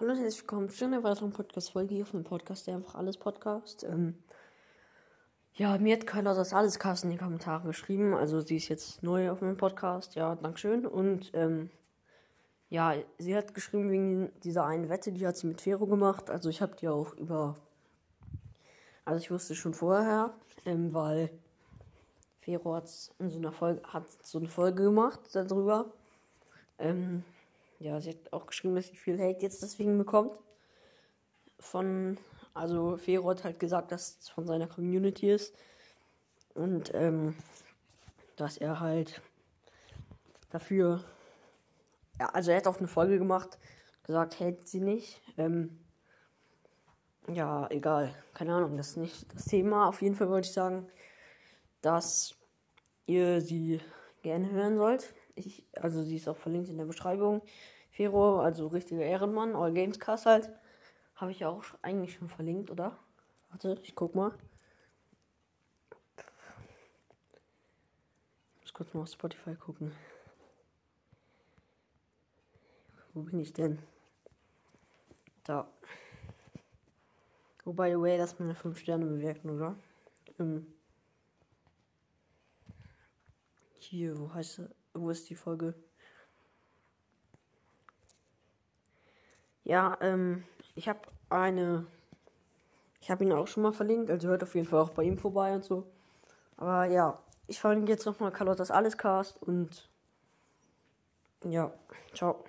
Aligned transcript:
Hallo 0.00 0.12
und 0.12 0.18
herzlich 0.18 0.40
willkommen 0.40 0.70
zu 0.70 0.86
einer 0.86 1.04
weiteren 1.04 1.30
Podcast-Folge 1.30 1.94
hier 1.94 2.06
von 2.06 2.22
dem 2.22 2.24
Podcast, 2.26 2.66
der 2.66 2.76
einfach 2.76 2.94
alles 2.94 3.18
Podcast. 3.18 3.84
Ähm, 3.84 4.14
ja, 5.52 5.76
mir 5.76 5.94
hat 5.94 6.06
Carla 6.06 6.32
das 6.32 6.54
alles 6.54 6.78
Cast 6.78 7.04
in 7.04 7.10
die 7.10 7.18
Kommentare 7.18 7.66
geschrieben. 7.66 8.14
Also 8.14 8.40
sie 8.40 8.56
ist 8.56 8.68
jetzt 8.68 9.02
neu 9.02 9.30
auf 9.30 9.42
meinem 9.42 9.58
Podcast. 9.58 10.14
Ja, 10.14 10.36
Dankeschön. 10.36 10.86
Und 10.86 11.30
ähm, 11.34 11.68
ja, 12.70 12.94
sie 13.18 13.36
hat 13.36 13.52
geschrieben 13.52 13.90
wegen 13.90 14.32
dieser 14.42 14.64
einen 14.64 14.88
Wette, 14.88 15.12
die 15.12 15.26
hat 15.26 15.36
sie 15.36 15.48
mit 15.48 15.60
Fero 15.60 15.86
gemacht. 15.86 16.30
Also 16.30 16.48
ich 16.48 16.62
habe 16.62 16.76
die 16.76 16.88
auch 16.88 17.12
über. 17.16 17.56
Also 19.04 19.20
ich 19.20 19.30
wusste 19.30 19.54
schon 19.54 19.74
vorher, 19.74 20.32
ähm, 20.64 20.94
weil 20.94 21.28
Fero 22.40 22.74
hat 22.74 22.88
so 22.88 23.12
einer 23.18 23.52
Folge 23.52 23.82
hat 23.84 24.06
so 24.22 24.38
eine 24.38 24.48
Folge 24.48 24.84
gemacht 24.84 25.20
darüber. 25.34 25.92
Ähm, 26.78 27.22
ja, 27.80 28.00
sie 28.00 28.10
hat 28.10 28.32
auch 28.32 28.46
geschrieben, 28.46 28.76
dass 28.76 28.86
sie 28.86 28.96
viel 28.96 29.18
Hate 29.18 29.40
jetzt 29.40 29.62
deswegen 29.62 29.98
bekommt. 29.98 30.38
Von, 31.58 32.18
also 32.54 32.96
Fero 32.96 33.30
hat 33.30 33.42
halt 33.42 33.58
gesagt, 33.58 33.90
dass 33.90 34.18
es 34.20 34.28
von 34.28 34.46
seiner 34.46 34.66
Community 34.66 35.30
ist. 35.30 35.54
Und 36.54 36.92
ähm, 36.94 37.34
dass 38.36 38.58
er 38.58 38.80
halt 38.80 39.22
dafür, 40.50 41.02
ja, 42.18 42.26
also 42.26 42.50
er 42.50 42.58
hat 42.58 42.66
auch 42.66 42.78
eine 42.78 42.88
Folge 42.88 43.18
gemacht, 43.18 43.58
gesagt, 44.04 44.38
hält 44.40 44.68
sie 44.68 44.80
nicht. 44.80 45.22
Ähm, 45.38 45.78
ja, 47.32 47.66
egal, 47.70 48.14
keine 48.34 48.54
Ahnung, 48.54 48.76
das 48.76 48.90
ist 48.90 48.96
nicht 48.96 49.34
das 49.34 49.46
Thema. 49.46 49.88
Auf 49.88 50.02
jeden 50.02 50.16
Fall 50.16 50.28
wollte 50.28 50.48
ich 50.48 50.54
sagen, 50.54 50.86
dass 51.80 52.34
ihr 53.06 53.40
sie 53.40 53.80
gerne 54.22 54.50
hören 54.50 54.76
sollt. 54.76 55.14
Ich, 55.34 55.64
also 55.76 56.02
sie 56.02 56.16
ist 56.16 56.28
auch 56.28 56.36
verlinkt 56.36 56.68
in 56.68 56.78
der 56.78 56.84
Beschreibung. 56.84 57.42
Fero, 58.00 58.40
also 58.40 58.68
richtiger 58.68 59.02
Ehrenmann, 59.02 59.54
All 59.54 59.74
Games 59.74 60.00
Cast 60.00 60.24
halt. 60.24 60.48
Habe 61.16 61.32
ich 61.32 61.40
ja 61.40 61.50
auch 61.50 61.62
eigentlich 61.82 62.14
schon 62.14 62.30
verlinkt, 62.30 62.70
oder? 62.70 62.96
Warte, 63.50 63.78
ich 63.82 63.94
guck 63.94 64.14
mal. 64.14 64.32
Ich 68.56 68.62
muss 68.62 68.72
kurz 68.72 68.94
mal 68.94 69.02
auf 69.02 69.10
Spotify 69.10 69.54
gucken. 69.54 69.92
Wo 73.12 73.20
bin 73.20 73.38
ich 73.38 73.52
denn? 73.52 73.78
Da. 75.44 75.70
Oh, 77.66 77.74
by 77.74 77.90
the 77.90 78.00
way, 78.00 78.16
lass 78.16 78.38
mal 78.38 78.54
5 78.54 78.78
Sterne 78.78 79.04
bewerten, 79.04 79.50
oder? 79.50 79.76
Ähm 80.38 80.66
hier, 83.78 84.18
wo 84.18 84.32
heißt 84.32 84.62
Wo 84.94 85.10
ist 85.10 85.28
die 85.28 85.34
Folge? 85.34 85.74
Ja, 89.64 89.96
ähm, 90.00 90.44
ich 90.74 90.88
habe 90.88 91.00
eine. 91.28 91.86
Ich 93.00 93.10
habe 93.10 93.24
ihn 93.24 93.32
auch 93.32 93.46
schon 93.46 93.62
mal 93.62 93.72
verlinkt, 93.72 94.10
also 94.10 94.28
hört 94.28 94.42
auf 94.42 94.54
jeden 94.54 94.66
Fall 94.66 94.80
auch 94.80 94.90
bei 94.90 95.04
ihm 95.04 95.16
vorbei 95.16 95.54
und 95.54 95.64
so. 95.64 95.86
Aber 96.58 96.84
ja, 96.84 97.18
ich 97.46 97.58
verlinke 97.58 97.90
jetzt 97.90 98.04
nochmal 98.04 98.30
Carlottas 98.30 98.70
Allescast 98.70 99.42
und 99.42 99.88
ja, 101.44 101.72
ciao. 102.14 102.44